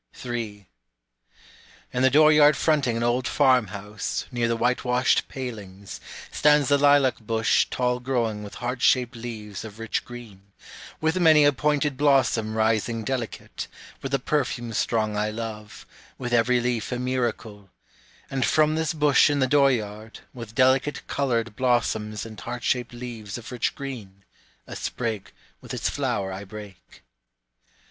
[0.13, 0.65] 3.
[1.93, 6.79] In the door yard fronting an old farm house, near the whitewashed palings, Stands the
[6.79, 10.53] lilac bush tall growing with heart shaped leaves of rich green,
[10.99, 13.67] With many a pointed blossom rising delicate,
[14.01, 15.85] with the perfume strong I love,
[16.17, 17.69] With every leaf a miracle;
[18.27, 22.95] and from this bush in the door yard, With delicate colored blossoms and heart shaped
[22.95, 24.25] leaves of rich green,
[24.65, 25.31] A sprig
[25.61, 27.03] with its flower I break.